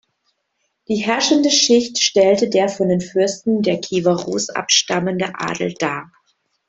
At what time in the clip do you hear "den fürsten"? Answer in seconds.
2.89-3.61